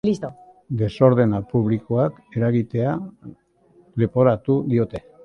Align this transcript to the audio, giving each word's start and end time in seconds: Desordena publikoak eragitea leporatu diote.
Desordena 0.77 1.41
publikoak 1.51 2.17
eragitea 2.39 2.95
leporatu 4.05 4.57
diote. 4.73 5.05